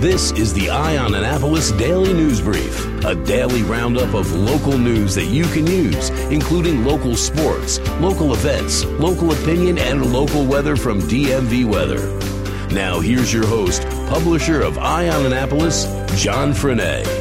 This 0.00 0.30
is 0.30 0.54
the 0.54 0.70
Eye 0.70 0.96
on 0.96 1.16
Annapolis 1.16 1.72
Daily 1.72 2.12
News 2.12 2.40
Brief, 2.40 3.04
a 3.04 3.16
daily 3.16 3.64
roundup 3.64 4.14
of 4.14 4.32
local 4.32 4.78
news 4.78 5.16
that 5.16 5.24
you 5.24 5.42
can 5.46 5.66
use, 5.66 6.10
including 6.30 6.84
local 6.84 7.16
sports, 7.16 7.80
local 7.98 8.32
events, 8.32 8.84
local 8.84 9.32
opinion, 9.32 9.76
and 9.76 10.12
local 10.12 10.46
weather 10.46 10.76
from 10.76 11.00
DMV 11.00 11.64
Weather. 11.64 12.16
Now, 12.72 13.00
here's 13.00 13.32
your 13.32 13.44
host, 13.44 13.82
publisher 14.08 14.62
of 14.62 14.78
Eye 14.78 15.08
on 15.08 15.26
Annapolis, 15.26 15.86
John 16.14 16.52
Frenaye. 16.52 17.17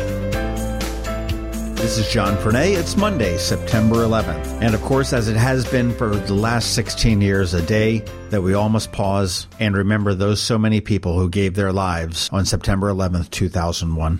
This 1.87 1.99
is 1.99 2.09
John 2.09 2.35
Frenaye. 2.35 2.77
It's 2.77 2.97
Monday, 2.97 3.37
September 3.37 3.95
11th. 3.99 4.61
And 4.61 4.75
of 4.75 4.81
course, 4.81 5.13
as 5.13 5.29
it 5.29 5.37
has 5.37 5.65
been 5.71 5.93
for 5.93 6.17
the 6.17 6.33
last 6.33 6.73
16 6.73 7.21
years, 7.21 7.53
a 7.53 7.61
day 7.61 7.99
that 8.29 8.41
we 8.41 8.53
all 8.53 8.67
must 8.67 8.91
pause 8.91 9.47
and 9.57 9.73
remember 9.73 10.13
those 10.13 10.41
so 10.41 10.57
many 10.57 10.81
people 10.81 11.17
who 11.17 11.29
gave 11.29 11.55
their 11.55 11.71
lives 11.71 12.29
on 12.33 12.45
September 12.45 12.89
11th, 12.89 13.29
2001. 13.29 14.19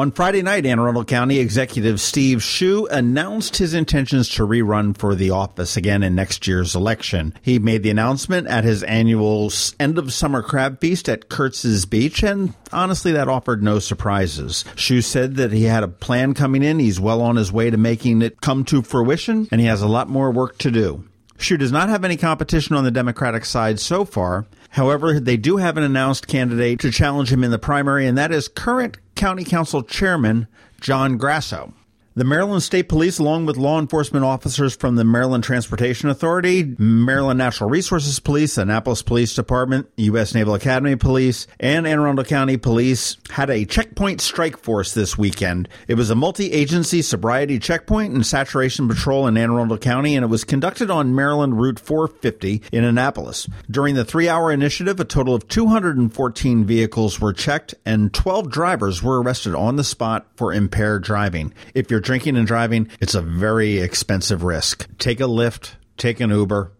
On 0.00 0.10
Friday 0.12 0.40
night, 0.40 0.64
Anne 0.64 0.78
Arundel 0.78 1.04
County 1.04 1.40
Executive 1.40 2.00
Steve 2.00 2.38
Schuh 2.38 2.88
announced 2.90 3.58
his 3.58 3.74
intentions 3.74 4.30
to 4.30 4.46
rerun 4.46 4.96
for 4.96 5.14
the 5.14 5.28
office 5.28 5.76
again 5.76 6.02
in 6.02 6.14
next 6.14 6.46
year's 6.46 6.74
election. 6.74 7.34
He 7.42 7.58
made 7.58 7.82
the 7.82 7.90
announcement 7.90 8.46
at 8.46 8.64
his 8.64 8.82
annual 8.84 9.52
end 9.78 9.98
of 9.98 10.10
summer 10.10 10.40
crab 10.40 10.80
feast 10.80 11.06
at 11.10 11.28
Kurtz's 11.28 11.84
Beach, 11.84 12.22
and 12.22 12.54
honestly, 12.72 13.12
that 13.12 13.28
offered 13.28 13.62
no 13.62 13.78
surprises. 13.78 14.64
Schuh 14.74 15.04
said 15.04 15.34
that 15.34 15.52
he 15.52 15.64
had 15.64 15.82
a 15.82 15.88
plan 15.88 16.32
coming 16.32 16.62
in, 16.62 16.78
he's 16.78 16.98
well 16.98 17.20
on 17.20 17.36
his 17.36 17.52
way 17.52 17.68
to 17.68 17.76
making 17.76 18.22
it 18.22 18.40
come 18.40 18.64
to 18.64 18.80
fruition, 18.80 19.48
and 19.52 19.60
he 19.60 19.66
has 19.66 19.82
a 19.82 19.86
lot 19.86 20.08
more 20.08 20.30
work 20.30 20.56
to 20.60 20.70
do. 20.70 21.04
Schuh 21.36 21.58
does 21.58 21.72
not 21.72 21.90
have 21.90 22.06
any 22.06 22.16
competition 22.16 22.74
on 22.74 22.84
the 22.84 22.90
Democratic 22.90 23.44
side 23.44 23.78
so 23.78 24.06
far. 24.06 24.46
However, 24.70 25.20
they 25.20 25.36
do 25.36 25.58
have 25.58 25.76
an 25.76 25.82
announced 25.82 26.26
candidate 26.26 26.80
to 26.80 26.90
challenge 26.90 27.32
him 27.32 27.44
in 27.44 27.50
the 27.50 27.58
primary, 27.58 28.06
and 28.06 28.16
that 28.16 28.32
is 28.32 28.46
current 28.48 28.96
County 29.20 29.44
Council 29.44 29.82
Chairman 29.82 30.48
John 30.80 31.18
Grasso. 31.18 31.74
The 32.16 32.24
Maryland 32.24 32.64
State 32.64 32.88
Police, 32.88 33.20
along 33.20 33.46
with 33.46 33.56
law 33.56 33.78
enforcement 33.78 34.24
officers 34.24 34.74
from 34.74 34.96
the 34.96 35.04
Maryland 35.04 35.44
Transportation 35.44 36.08
Authority, 36.08 36.74
Maryland 36.76 37.38
Natural 37.38 37.70
Resources 37.70 38.18
Police, 38.18 38.58
Annapolis 38.58 39.00
Police 39.00 39.32
Department, 39.32 39.88
U.S. 39.96 40.34
Naval 40.34 40.54
Academy 40.54 40.96
Police, 40.96 41.46
and 41.60 41.86
Anne 41.86 42.00
Arundel 42.00 42.24
County 42.24 42.56
Police 42.56 43.16
had 43.30 43.48
a 43.48 43.64
checkpoint 43.64 44.20
strike 44.20 44.56
force 44.56 44.92
this 44.92 45.16
weekend. 45.16 45.68
It 45.86 45.94
was 45.94 46.10
a 46.10 46.16
multi 46.16 46.50
agency 46.50 47.00
sobriety 47.00 47.60
checkpoint 47.60 48.12
and 48.12 48.26
saturation 48.26 48.88
patrol 48.88 49.28
in 49.28 49.36
Anne 49.36 49.52
Arundel 49.52 49.78
County, 49.78 50.16
and 50.16 50.24
it 50.24 50.28
was 50.28 50.42
conducted 50.42 50.90
on 50.90 51.14
Maryland 51.14 51.60
Route 51.60 51.78
450 51.78 52.60
in 52.72 52.82
Annapolis. 52.82 53.48
During 53.70 53.94
the 53.94 54.04
three 54.04 54.28
hour 54.28 54.50
initiative, 54.50 54.98
a 54.98 55.04
total 55.04 55.36
of 55.36 55.46
214 55.46 56.64
vehicles 56.64 57.20
were 57.20 57.32
checked, 57.32 57.76
and 57.86 58.12
12 58.12 58.50
drivers 58.50 59.00
were 59.00 59.22
arrested 59.22 59.54
on 59.54 59.76
the 59.76 59.84
spot 59.84 60.26
for 60.34 60.52
impaired 60.52 61.04
driving. 61.04 61.54
If 61.72 61.88
you're 61.88 61.99
drinking 62.00 62.36
and 62.36 62.46
driving, 62.46 62.88
it's 63.00 63.14
a 63.14 63.22
very 63.22 63.78
expensive 63.78 64.42
risk. 64.42 64.88
Take 64.98 65.20
a 65.20 65.24
Lyft, 65.24 65.74
take 65.96 66.20
an 66.20 66.30
Uber, 66.30 66.72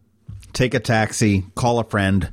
take 0.52 0.74
a 0.74 0.80
taxi, 0.80 1.44
call 1.54 1.78
a 1.78 1.84
friend. 1.84 2.30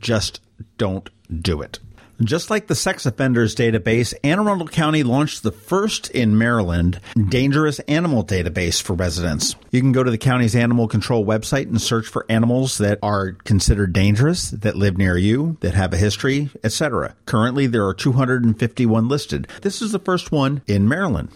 Just 0.00 0.40
don't 0.78 1.08
do 1.30 1.62
it. 1.62 1.78
Just 2.22 2.50
like 2.50 2.66
the 2.66 2.74
sex 2.74 3.06
offenders 3.06 3.54
database, 3.54 4.12
Anne 4.22 4.40
Arundel 4.40 4.68
County 4.68 5.02
launched 5.02 5.42
the 5.42 5.50
first 5.50 6.10
in 6.10 6.36
Maryland 6.36 7.00
dangerous 7.28 7.78
animal 7.80 8.22
database 8.22 8.82
for 8.82 8.92
residents. 8.92 9.56
You 9.70 9.80
can 9.80 9.92
go 9.92 10.02
to 10.02 10.10
the 10.10 10.18
county's 10.18 10.54
animal 10.54 10.86
control 10.86 11.24
website 11.24 11.68
and 11.68 11.80
search 11.80 12.06
for 12.06 12.26
animals 12.28 12.76
that 12.76 12.98
are 13.02 13.32
considered 13.32 13.94
dangerous, 13.94 14.50
that 14.50 14.76
live 14.76 14.98
near 14.98 15.16
you, 15.16 15.56
that 15.60 15.72
have 15.72 15.94
a 15.94 15.96
history, 15.96 16.50
etc. 16.62 17.14
Currently, 17.24 17.68
there 17.68 17.86
are 17.86 17.94
251 17.94 19.08
listed. 19.08 19.48
This 19.62 19.80
is 19.80 19.92
the 19.92 19.98
first 19.98 20.30
one 20.30 20.60
in 20.66 20.88
Maryland. 20.88 21.30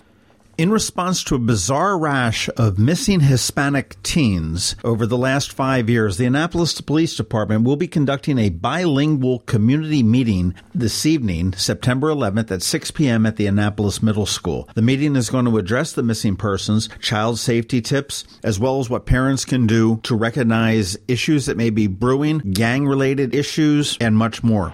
In 0.57 0.71
response 0.71 1.25
to 1.25 1.35
a 1.35 1.41
bizarre 1.41 1.99
rash 1.99 2.49
of 2.57 2.79
missing 2.79 3.19
Hispanic 3.19 4.01
teens 4.05 4.77
over 4.85 5.05
the 5.05 5.19
last 5.19 5.53
five 5.53 5.91
years, 5.91 6.17
the 6.17 6.27
Annapolis 6.27 6.81
Police 6.81 7.17
Department 7.17 7.65
will 7.65 7.75
be 7.75 7.89
conducting 7.89 8.39
a 8.39 8.51
bilingual 8.51 9.41
community 9.41 10.05
meeting 10.05 10.55
this 10.73 11.05
evening, 11.05 11.55
September 11.55 12.07
11th 12.07 12.53
at 12.53 12.63
6 12.63 12.93
p.m. 12.93 13.27
at 13.27 13.35
the 13.35 13.49
Annapolis 13.49 14.01
Middle 14.01 14.27
School. 14.27 14.69
The 14.77 14.83
meeting 14.83 15.17
is 15.17 15.29
going 15.29 15.47
to 15.47 15.59
address 15.59 15.93
the 15.93 16.05
missing 16.05 16.37
persons, 16.37 16.89
child 17.01 17.41
safety 17.41 17.81
tips, 17.81 18.23
as 18.45 18.61
well 18.61 18.79
as 18.79 18.89
what 18.89 19.07
parents 19.07 19.45
can 19.45 19.67
do 19.67 19.99
to 20.05 20.15
recognize 20.15 20.97
issues 21.09 21.47
that 21.47 21.57
may 21.57 21.71
be 21.71 21.89
brewing, 21.89 22.39
gang 22.39 22.87
related 22.87 23.35
issues, 23.35 23.99
and 24.01 24.17
much 24.17 24.45
more. 24.45 24.73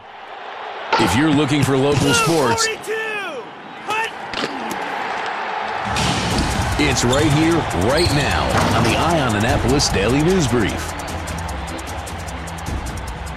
If 0.98 1.16
you're 1.16 1.32
looking 1.32 1.64
for 1.64 1.78
local 1.78 2.12
sports, 2.12 2.68
It's 6.92 7.04
right 7.04 7.32
here, 7.34 7.54
right 7.88 8.10
now 8.16 8.76
on 8.76 8.82
the 8.82 8.96
Eye 8.96 9.20
on 9.20 9.36
Annapolis 9.36 9.88
Daily 9.90 10.24
News 10.24 10.48
Brief. 10.48 10.99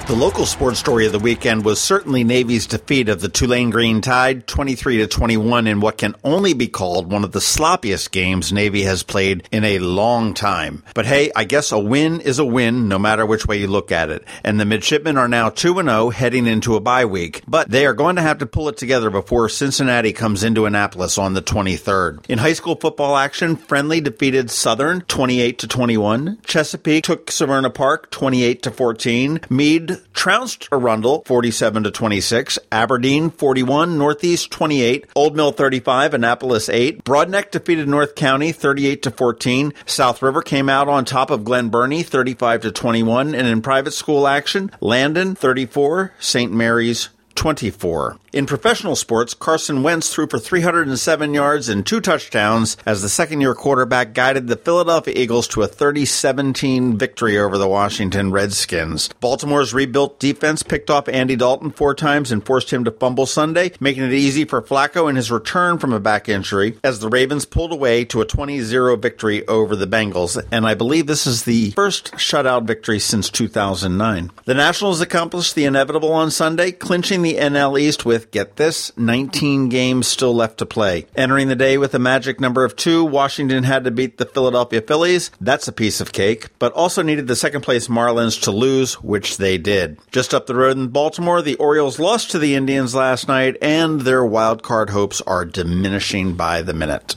The 0.05 0.19
local 0.19 0.45
sports 0.45 0.79
story 0.79 1.05
of 1.05 1.13
the 1.13 1.17
weekend 1.17 1.63
was 1.63 1.79
certainly 1.79 2.25
Navy's 2.25 2.67
defeat 2.67 3.07
of 3.07 3.21
the 3.21 3.29
Tulane 3.29 3.69
Green 3.69 4.01
Tide 4.01 4.45
23 4.45 4.97
to 4.97 5.07
21 5.07 5.65
in 5.65 5.79
what 5.79 5.97
can 5.97 6.13
only 6.25 6.53
be 6.53 6.67
called 6.67 7.09
one 7.09 7.23
of 7.23 7.31
the 7.31 7.39
sloppiest 7.39 8.11
games 8.11 8.51
Navy 8.51 8.83
has 8.83 9.01
played 9.01 9.47
in 9.49 9.63
a 9.63 9.79
long 9.79 10.33
time. 10.33 10.83
But 10.93 11.05
hey, 11.05 11.31
I 11.37 11.45
guess 11.45 11.71
a 11.71 11.79
win 11.79 12.19
is 12.19 12.37
a 12.37 12.45
win 12.45 12.89
no 12.89 12.99
matter 12.99 13.25
which 13.25 13.47
way 13.47 13.57
you 13.61 13.67
look 13.67 13.93
at 13.93 14.09
it. 14.09 14.25
And 14.43 14.59
the 14.59 14.65
midshipmen 14.65 15.17
are 15.17 15.29
now 15.29 15.49
2 15.49 15.75
0 15.81 16.09
heading 16.09 16.47
into 16.47 16.75
a 16.75 16.81
bye 16.81 17.05
week, 17.05 17.41
but 17.47 17.71
they 17.71 17.85
are 17.85 17.93
going 17.93 18.17
to 18.17 18.21
have 18.21 18.39
to 18.39 18.45
pull 18.45 18.67
it 18.67 18.75
together 18.75 19.09
before 19.09 19.47
Cincinnati 19.47 20.11
comes 20.11 20.43
into 20.43 20.65
Annapolis 20.65 21.17
on 21.17 21.33
the 21.33 21.41
23rd. 21.41 22.29
In 22.29 22.39
high 22.39 22.53
school 22.53 22.75
football 22.75 23.15
action, 23.15 23.55
Friendly 23.55 24.01
defeated 24.01 24.51
Southern 24.51 24.99
28 25.01 25.59
to 25.59 25.67
21. 25.67 26.39
Chesapeake 26.45 27.05
took 27.05 27.27
Severna 27.27 27.73
Park 27.73 28.11
28 28.11 28.61
to 28.63 28.69
14. 28.69 29.39
Meade 29.49 29.92
trounced 30.13 30.67
Arundel 30.71 31.23
47 31.25 31.83
to 31.83 31.91
26, 31.91 32.59
Aberdeen 32.71 33.29
41, 33.29 33.97
Northeast 33.97 34.51
28, 34.51 35.07
Old 35.15 35.35
Mill 35.35 35.51
35, 35.51 36.13
Annapolis 36.13 36.69
8, 36.69 37.03
Broadneck 37.03 37.51
defeated 37.51 37.87
North 37.87 38.15
County 38.15 38.51
38 38.51 39.03
to 39.03 39.11
14, 39.11 39.73
South 39.85 40.21
River 40.21 40.41
came 40.41 40.69
out 40.69 40.87
on 40.87 41.05
top 41.05 41.29
of 41.29 41.43
Glen 41.43 41.69
Burnie 41.69 42.03
35 42.03 42.61
to 42.61 42.71
21, 42.71 43.35
and 43.35 43.47
in 43.47 43.61
private 43.61 43.91
school 43.91 44.27
action, 44.27 44.71
Landon 44.81 45.35
34, 45.35 46.13
St. 46.19 46.51
Mary's 46.51 47.09
24. 47.35 48.17
In 48.33 48.47
professional 48.47 48.95
sports, 48.95 49.35
Carson 49.35 49.83
Wentz 49.83 50.11
threw 50.11 50.25
for 50.25 50.39
307 50.39 51.35
yards 51.35 51.69
and 51.69 51.85
two 51.85 52.01
touchdowns 52.01 52.77
as 52.83 53.03
the 53.03 53.07
second 53.07 53.41
year 53.41 53.53
quarterback 53.53 54.15
guided 54.15 54.47
the 54.47 54.55
Philadelphia 54.55 55.13
Eagles 55.15 55.47
to 55.49 55.61
a 55.61 55.67
30 55.67 56.05
17 56.05 56.97
victory 56.97 57.37
over 57.37 57.59
the 57.59 57.67
Washington 57.67 58.31
Redskins. 58.31 59.09
Baltimore's 59.19 59.71
rebuilt 59.71 60.19
defense 60.19 60.63
picked 60.63 60.89
off 60.89 61.07
Andy 61.07 61.35
Dalton 61.35 61.69
four 61.69 61.93
times 61.93 62.31
and 62.31 62.43
forced 62.43 62.73
him 62.73 62.83
to 62.85 62.91
fumble 62.91 63.27
Sunday, 63.27 63.71
making 63.79 64.01
it 64.01 64.13
easy 64.13 64.45
for 64.45 64.63
Flacco 64.63 65.07
in 65.07 65.15
his 65.15 65.29
return 65.29 65.77
from 65.77 65.93
a 65.93 65.99
back 65.99 66.27
injury 66.27 66.79
as 66.83 66.99
the 67.01 67.09
Ravens 67.09 67.45
pulled 67.45 67.71
away 67.71 68.03
to 68.05 68.21
a 68.21 68.25
20 68.25 68.61
0 68.61 68.95
victory 68.95 69.47
over 69.47 69.75
the 69.75 69.85
Bengals. 69.85 70.43
And 70.51 70.65
I 70.65 70.73
believe 70.73 71.05
this 71.05 71.27
is 71.27 71.43
the 71.43 71.69
first 71.71 72.13
shutout 72.13 72.65
victory 72.65 72.97
since 72.97 73.29
2009. 73.29 74.31
The 74.45 74.55
Nationals 74.55 75.01
accomplished 75.01 75.53
the 75.53 75.65
inevitable 75.65 76.11
on 76.11 76.31
Sunday, 76.31 76.71
clinching 76.71 77.21
the 77.21 77.35
NL 77.35 77.79
East 77.79 78.05
with 78.05 78.22
with, 78.23 78.31
get 78.31 78.55
this, 78.55 78.95
19 78.97 79.69
games 79.69 80.07
still 80.07 80.33
left 80.33 80.59
to 80.59 80.65
play. 80.65 81.05
Entering 81.15 81.47
the 81.47 81.55
day 81.55 81.77
with 81.77 81.93
a 81.93 81.99
magic 81.99 82.39
number 82.39 82.63
of 82.63 82.75
two, 82.75 83.03
Washington 83.03 83.63
had 83.63 83.83
to 83.83 83.91
beat 83.91 84.17
the 84.17 84.25
Philadelphia 84.25 84.81
Phillies. 84.81 85.31
That's 85.41 85.67
a 85.67 85.73
piece 85.73 85.99
of 85.99 86.13
cake, 86.13 86.47
but 86.59 86.73
also 86.73 87.01
needed 87.01 87.27
the 87.27 87.35
second 87.35 87.61
place 87.61 87.87
Marlins 87.87 88.41
to 88.43 88.51
lose, 88.51 88.95
which 89.01 89.37
they 89.37 89.57
did. 89.57 89.99
Just 90.11 90.33
up 90.33 90.47
the 90.47 90.55
road 90.55 90.77
in 90.77 90.87
Baltimore, 90.87 91.41
the 91.41 91.55
Orioles 91.55 91.99
lost 91.99 92.31
to 92.31 92.39
the 92.39 92.55
Indians 92.55 92.95
last 92.95 93.27
night, 93.27 93.57
and 93.61 94.01
their 94.01 94.25
wild 94.25 94.63
card 94.63 94.89
hopes 94.89 95.21
are 95.21 95.45
diminishing 95.45 96.35
by 96.35 96.61
the 96.61 96.73
minute. 96.73 97.15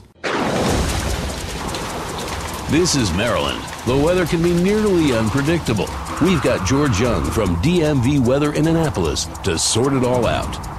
This 2.70 2.96
is 2.96 3.12
Maryland. 3.12 3.62
The 3.86 3.96
weather 3.96 4.26
can 4.26 4.42
be 4.42 4.52
nearly 4.52 5.16
unpredictable. 5.16 5.88
We've 6.20 6.42
got 6.42 6.66
George 6.66 7.00
Young 7.00 7.24
from 7.30 7.54
DMV 7.56 8.26
Weather 8.26 8.52
in 8.54 8.66
Annapolis 8.66 9.26
to 9.44 9.56
sort 9.56 9.92
it 9.92 10.02
all 10.02 10.26
out. 10.26 10.75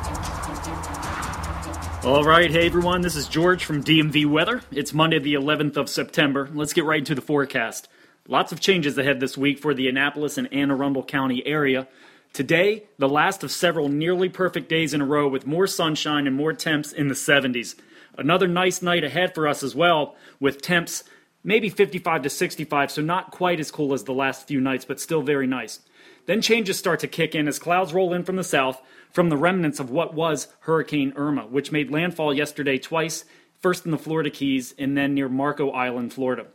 All 2.07 2.23
right, 2.23 2.49
hey 2.49 2.67
everyone, 2.67 3.01
this 3.01 3.17
is 3.17 3.27
George 3.27 3.65
from 3.65 3.83
DMV 3.83 4.27
Weather. 4.27 4.61
It's 4.71 4.93
Monday, 4.93 5.19
the 5.19 5.33
11th 5.33 5.75
of 5.75 5.89
September. 5.89 6.49
Let's 6.53 6.71
get 6.71 6.85
right 6.85 6.99
into 6.99 7.15
the 7.15 7.21
forecast. 7.21 7.89
Lots 8.29 8.53
of 8.53 8.61
changes 8.61 8.97
ahead 8.97 9.19
this 9.19 9.37
week 9.37 9.59
for 9.59 9.73
the 9.73 9.89
Annapolis 9.89 10.37
and 10.37 10.47
Anne 10.53 10.71
Arundel 10.71 11.03
County 11.03 11.45
area. 11.45 11.85
Today, 12.31 12.85
the 12.97 13.09
last 13.09 13.43
of 13.43 13.51
several 13.51 13.89
nearly 13.89 14.29
perfect 14.29 14.69
days 14.69 14.93
in 14.93 15.01
a 15.01 15.05
row 15.05 15.27
with 15.27 15.45
more 15.45 15.67
sunshine 15.67 16.27
and 16.27 16.35
more 16.35 16.53
temps 16.53 16.93
in 16.93 17.09
the 17.09 17.13
70s. 17.13 17.75
Another 18.17 18.47
nice 18.47 18.81
night 18.81 19.03
ahead 19.03 19.35
for 19.35 19.45
us 19.45 19.61
as 19.61 19.75
well, 19.75 20.15
with 20.39 20.61
temps 20.61 21.03
maybe 21.43 21.67
55 21.67 22.21
to 22.21 22.29
65, 22.29 22.89
so 22.89 23.01
not 23.01 23.31
quite 23.31 23.59
as 23.59 23.69
cool 23.69 23.93
as 23.93 24.05
the 24.05 24.13
last 24.13 24.47
few 24.47 24.61
nights, 24.61 24.85
but 24.85 25.01
still 25.01 25.23
very 25.23 25.45
nice. 25.45 25.81
Then 26.27 26.41
changes 26.41 26.77
start 26.77 26.99
to 26.99 27.07
kick 27.07 27.33
in 27.33 27.47
as 27.47 27.57
clouds 27.57 27.93
roll 27.93 28.13
in 28.13 28.23
from 28.23 28.35
the 28.35 28.43
south 28.43 28.81
from 29.11 29.29
the 29.29 29.37
remnants 29.37 29.79
of 29.79 29.89
what 29.89 30.13
was 30.13 30.49
Hurricane 30.61 31.13
Irma, 31.15 31.47
which 31.47 31.71
made 31.71 31.89
landfall 31.89 32.33
yesterday 32.33 32.77
twice, 32.77 33.23
first 33.61 33.85
in 33.85 33.91
the 33.91 33.97
Florida 33.97 34.29
Keys 34.29 34.75
and 34.77 34.95
then 34.95 35.13
near 35.13 35.29
Marco 35.29 35.71
Island, 35.71 36.13
Florida. 36.13 36.47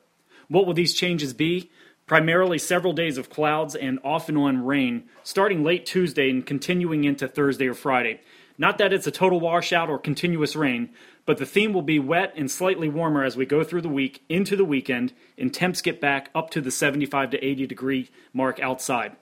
What 0.49 0.67
will 0.67 0.75
these 0.75 0.95
changes 0.95 1.33
be? 1.33 1.71
Primarily 2.07 2.59
several 2.59 2.93
days 2.93 3.17
of 3.17 3.31
clouds 3.31 3.75
and 3.75 3.99
off 4.05 4.29
and 4.29 4.37
on 4.37 4.65
rain, 4.65 5.05
starting 5.23 5.65
late 5.65 5.87
Tuesday 5.87 6.29
and 6.29 6.45
continuing 6.45 7.05
into 7.05 7.27
Thursday 7.27 7.67
or 7.67 7.75
Friday. 7.75 8.21
Not 8.59 8.77
that 8.77 8.93
it's 8.93 9.07
a 9.07 9.11
total 9.11 9.41
washout 9.41 9.89
or 9.89 9.99
continuous 9.99 10.55
rain, 10.55 10.91
but 11.25 11.39
the 11.39 11.47
theme 11.47 11.73
will 11.73 11.83
be 11.83 11.99
wet 11.99 12.35
and 12.37 12.51
slightly 12.51 12.91
warmer 12.91 13.25
as 13.25 13.37
we 13.37 13.47
go 13.47 13.65
through 13.65 13.81
the 13.81 13.89
week 13.89 14.23
into 14.29 14.55
the 14.55 14.65
weekend, 14.65 15.15
and 15.39 15.55
temps 15.55 15.81
get 15.81 16.01
back 16.01 16.29
up 16.35 16.51
to 16.51 16.61
the 16.61 16.71
75 16.71 17.31
to 17.31 17.43
80 17.43 17.67
degree 17.67 18.11
mark 18.35 18.61
outside. 18.61 19.17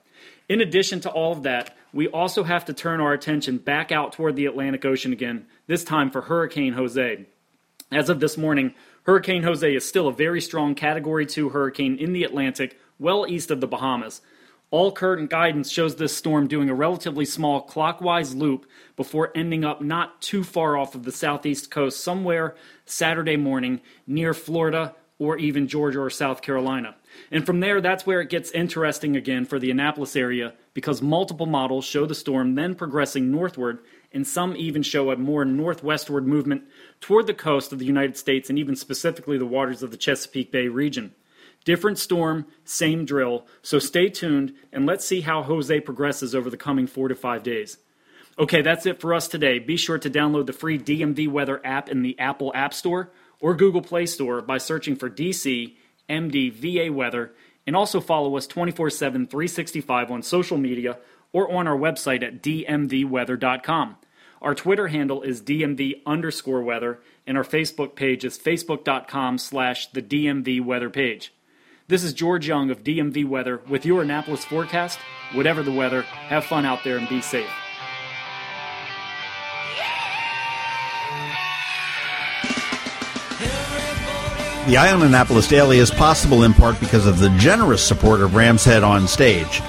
In 0.50 0.60
addition 0.60 0.98
to 1.02 1.10
all 1.10 1.30
of 1.30 1.44
that, 1.44 1.76
we 1.92 2.08
also 2.08 2.42
have 2.42 2.64
to 2.64 2.72
turn 2.72 3.00
our 3.00 3.12
attention 3.12 3.58
back 3.58 3.92
out 3.92 4.14
toward 4.14 4.34
the 4.34 4.46
Atlantic 4.46 4.84
Ocean 4.84 5.12
again, 5.12 5.46
this 5.68 5.84
time 5.84 6.10
for 6.10 6.22
Hurricane 6.22 6.72
Jose. 6.72 7.24
As 7.92 8.08
of 8.08 8.18
this 8.18 8.36
morning, 8.36 8.74
Hurricane 9.04 9.44
Jose 9.44 9.72
is 9.72 9.86
still 9.86 10.08
a 10.08 10.12
very 10.12 10.40
strong 10.40 10.74
Category 10.74 11.24
2 11.24 11.50
hurricane 11.50 11.96
in 11.96 12.12
the 12.12 12.24
Atlantic, 12.24 12.76
well 12.98 13.28
east 13.28 13.52
of 13.52 13.60
the 13.60 13.68
Bahamas. 13.68 14.22
All 14.72 14.90
current 14.90 15.30
guidance 15.30 15.70
shows 15.70 15.94
this 15.94 16.16
storm 16.16 16.48
doing 16.48 16.68
a 16.68 16.74
relatively 16.74 17.26
small 17.26 17.60
clockwise 17.60 18.34
loop 18.34 18.66
before 18.96 19.30
ending 19.36 19.64
up 19.64 19.80
not 19.80 20.20
too 20.20 20.42
far 20.42 20.76
off 20.76 20.96
of 20.96 21.04
the 21.04 21.12
southeast 21.12 21.70
coast, 21.70 22.02
somewhere 22.02 22.56
Saturday 22.86 23.36
morning 23.36 23.82
near 24.04 24.34
Florida 24.34 24.96
or 25.16 25.38
even 25.38 25.68
Georgia 25.68 26.00
or 26.00 26.10
South 26.10 26.42
Carolina. 26.42 26.96
And 27.30 27.46
from 27.46 27.60
there, 27.60 27.80
that's 27.80 28.06
where 28.06 28.20
it 28.20 28.30
gets 28.30 28.50
interesting 28.50 29.16
again 29.16 29.44
for 29.44 29.58
the 29.58 29.70
Annapolis 29.70 30.16
area 30.16 30.54
because 30.74 31.02
multiple 31.02 31.46
models 31.46 31.84
show 31.84 32.06
the 32.06 32.14
storm 32.14 32.54
then 32.54 32.74
progressing 32.74 33.30
northward, 33.30 33.78
and 34.12 34.26
some 34.26 34.56
even 34.56 34.82
show 34.82 35.10
a 35.10 35.16
more 35.16 35.44
northwestward 35.44 36.26
movement 36.26 36.64
toward 37.00 37.26
the 37.26 37.34
coast 37.34 37.72
of 37.72 37.78
the 37.78 37.84
United 37.84 38.16
States 38.16 38.50
and 38.50 38.58
even 38.58 38.74
specifically 38.74 39.38
the 39.38 39.46
waters 39.46 39.82
of 39.82 39.90
the 39.90 39.96
Chesapeake 39.96 40.50
Bay 40.50 40.68
region. 40.68 41.14
Different 41.64 41.98
storm, 41.98 42.46
same 42.64 43.04
drill, 43.04 43.46
so 43.62 43.78
stay 43.78 44.08
tuned 44.08 44.54
and 44.72 44.86
let's 44.86 45.04
see 45.04 45.20
how 45.20 45.42
Jose 45.42 45.80
progresses 45.80 46.34
over 46.34 46.48
the 46.48 46.56
coming 46.56 46.86
four 46.86 47.08
to 47.08 47.14
five 47.14 47.42
days. 47.42 47.76
Okay, 48.38 48.62
that's 48.62 48.86
it 48.86 49.00
for 49.00 49.12
us 49.12 49.28
today. 49.28 49.58
Be 49.58 49.76
sure 49.76 49.98
to 49.98 50.08
download 50.08 50.46
the 50.46 50.54
free 50.54 50.78
DMV 50.78 51.28
Weather 51.28 51.60
app 51.62 51.90
in 51.90 52.02
the 52.02 52.18
Apple 52.18 52.50
App 52.54 52.72
Store 52.72 53.10
or 53.38 53.54
Google 53.54 53.82
Play 53.82 54.06
Store 54.06 54.40
by 54.40 54.56
searching 54.56 54.96
for 54.96 55.10
DC 55.10 55.74
MD 56.10 56.90
Weather, 56.90 57.32
and 57.66 57.76
also 57.76 58.00
follow 58.00 58.36
us 58.36 58.46
24 58.46 58.90
7, 58.90 59.26
365 59.26 60.10
on 60.10 60.22
social 60.22 60.58
media 60.58 60.98
or 61.32 61.50
on 61.50 61.66
our 61.66 61.76
website 61.76 62.22
at 62.22 62.42
dmvweather.com. 62.42 63.96
Our 64.42 64.54
Twitter 64.54 64.88
handle 64.88 65.22
is 65.22 65.42
DMV 65.42 66.00
underscore 66.06 66.62
weather, 66.62 67.00
and 67.26 67.36
our 67.36 67.44
Facebook 67.44 67.94
page 67.94 68.24
is 68.24 68.38
facebook.com 68.38 69.38
slash 69.38 69.90
the 69.92 70.02
DMV 70.02 70.64
weather 70.64 70.90
page. 70.90 71.32
This 71.88 72.04
is 72.04 72.12
George 72.12 72.48
Young 72.48 72.70
of 72.70 72.84
DMV 72.84 73.26
Weather 73.26 73.60
with 73.68 73.84
your 73.84 74.02
Annapolis 74.02 74.44
forecast. 74.44 74.98
Whatever 75.32 75.62
the 75.62 75.72
weather, 75.72 76.02
have 76.02 76.44
fun 76.44 76.64
out 76.64 76.84
there 76.84 76.96
and 76.96 77.08
be 77.08 77.20
safe. 77.20 77.50
The 84.70 84.76
Eye 84.76 84.92
on 84.92 85.02
Annapolis 85.02 85.48
Daily 85.48 85.78
is 85.78 85.90
possible 85.90 86.44
in 86.44 86.54
part 86.54 86.78
because 86.78 87.04
of 87.04 87.18
the 87.18 87.28
generous 87.30 87.84
support 87.84 88.20
of 88.20 88.36
Rams 88.36 88.64
Head 88.64 88.84
on 88.84 89.08
stage. 89.08 89.60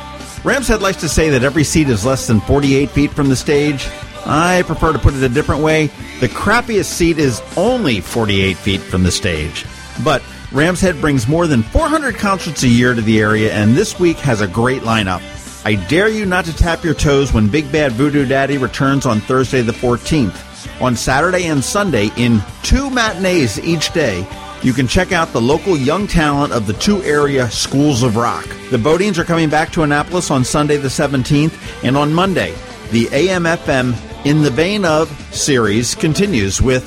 Rams 0.43 0.67
Head 0.67 0.83
likes 0.83 0.99
to 0.99 1.09
say 1.09 1.31
that 1.31 1.41
every 1.41 1.63
seat 1.63 1.89
is 1.89 2.05
less 2.05 2.27
than 2.27 2.39
48 2.41 2.91
feet 2.91 3.09
from 3.09 3.27
the 3.27 3.35
stage. 3.35 3.89
I 4.27 4.61
prefer 4.61 4.93
to 4.93 4.99
put 4.99 5.15
it 5.15 5.23
a 5.23 5.27
different 5.27 5.63
way. 5.63 5.87
The 6.19 6.27
crappiest 6.27 6.85
seat 6.85 7.17
is 7.17 7.41
only 7.57 7.99
48 7.99 8.55
feet 8.57 8.79
from 8.79 9.01
the 9.01 9.09
stage. 9.11 9.65
But 10.03 10.21
Rams 10.51 10.81
Head 10.81 11.01
brings 11.01 11.27
more 11.27 11.47
than 11.47 11.63
400 11.63 12.13
concerts 12.13 12.61
a 12.61 12.67
year 12.67 12.93
to 12.93 13.01
the 13.01 13.21
area, 13.21 13.51
and 13.53 13.75
this 13.75 13.99
week 13.99 14.17
has 14.17 14.41
a 14.41 14.47
great 14.47 14.83
lineup. 14.83 15.23
I 15.65 15.83
dare 15.87 16.09
you 16.09 16.27
not 16.27 16.45
to 16.45 16.55
tap 16.55 16.83
your 16.83 16.93
toes 16.93 17.33
when 17.33 17.47
Big 17.47 17.71
Bad 17.71 17.93
Voodoo 17.93 18.27
Daddy 18.27 18.59
returns 18.59 19.07
on 19.07 19.19
Thursday 19.19 19.63
the 19.63 19.71
14th. 19.71 20.79
On 20.79 20.95
Saturday 20.95 21.47
and 21.47 21.63
Sunday, 21.63 22.11
in 22.17 22.39
two 22.61 22.91
matinees 22.91 23.59
each 23.61 23.91
day, 23.93 24.27
you 24.63 24.73
can 24.73 24.87
check 24.87 25.11
out 25.11 25.33
the 25.33 25.41
local 25.41 25.75
young 25.75 26.07
talent 26.07 26.53
of 26.53 26.67
the 26.67 26.73
two 26.73 27.01
area 27.03 27.49
schools 27.49 28.03
of 28.03 28.15
rock. 28.15 28.45
The 28.69 28.77
BoDeans 28.77 29.17
are 29.17 29.23
coming 29.23 29.49
back 29.49 29.71
to 29.71 29.83
Annapolis 29.83 30.29
on 30.29 30.43
Sunday 30.43 30.77
the 30.77 30.87
17th, 30.87 31.83
and 31.83 31.97
on 31.97 32.13
Monday, 32.13 32.53
the 32.91 33.05
AMFM 33.05 33.95
In 34.25 34.43
the 34.43 34.51
Vein 34.51 34.85
of 34.85 35.09
series 35.33 35.95
continues 35.95 36.61
with 36.61 36.85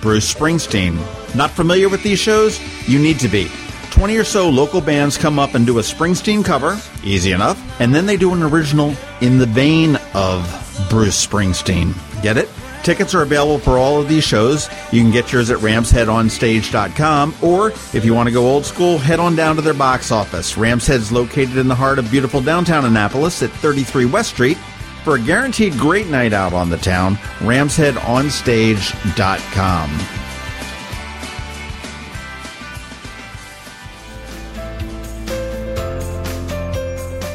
Bruce 0.00 0.32
Springsteen. 0.32 0.96
Not 1.36 1.50
familiar 1.50 1.88
with 1.88 2.02
these 2.02 2.18
shows? 2.18 2.60
You 2.88 2.98
need 2.98 3.20
to 3.20 3.28
be. 3.28 3.48
20 3.90 4.16
or 4.16 4.24
so 4.24 4.48
local 4.48 4.80
bands 4.80 5.16
come 5.16 5.38
up 5.38 5.54
and 5.54 5.64
do 5.64 5.78
a 5.78 5.82
Springsteen 5.82 6.44
cover, 6.44 6.78
easy 7.04 7.32
enough, 7.32 7.62
and 7.80 7.94
then 7.94 8.06
they 8.06 8.16
do 8.16 8.34
an 8.34 8.42
original 8.42 8.94
in 9.20 9.38
the 9.38 9.46
vein 9.46 9.96
of 10.14 10.42
Bruce 10.90 11.24
Springsteen. 11.24 11.94
Get 12.22 12.36
it? 12.36 12.48
Tickets 12.82 13.14
are 13.14 13.22
available 13.22 13.58
for 13.58 13.78
all 13.78 14.00
of 14.00 14.08
these 14.08 14.24
shows. 14.24 14.68
You 14.90 15.02
can 15.02 15.10
get 15.10 15.32
yours 15.32 15.50
at 15.50 15.58
ramsheadonstage.com, 15.58 17.34
or 17.42 17.70
if 17.70 18.04
you 18.04 18.14
want 18.14 18.28
to 18.28 18.32
go 18.32 18.46
old 18.46 18.66
school, 18.66 18.98
head 18.98 19.20
on 19.20 19.36
down 19.36 19.56
to 19.56 19.62
their 19.62 19.74
box 19.74 20.10
office. 20.10 20.56
Rams 20.56 20.86
Head's 20.86 21.12
located 21.12 21.56
in 21.56 21.68
the 21.68 21.74
heart 21.74 21.98
of 21.98 22.10
beautiful 22.10 22.40
downtown 22.40 22.84
Annapolis 22.84 23.42
at 23.42 23.50
33 23.50 24.06
West 24.06 24.30
Street. 24.30 24.58
For 25.04 25.16
a 25.16 25.20
guaranteed 25.20 25.76
great 25.78 26.08
night 26.08 26.32
out 26.32 26.52
on 26.52 26.70
the 26.70 26.76
town, 26.76 27.16
ramsheadonstage.com. 27.40 29.90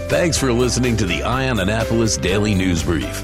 Thanks 0.09 0.37
for 0.37 0.53
listening 0.53 0.95
to 0.97 1.05
the 1.05 1.23
Eye 1.23 1.49
on 1.49 1.59
Annapolis 1.59 2.15
Daily 2.15 2.55
News 2.55 2.81
Brief. 2.81 3.23